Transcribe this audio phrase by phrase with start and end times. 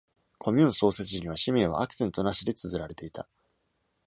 [0.39, 3.27] コミューン創設時には、市名はアクセントなしで綴られていた。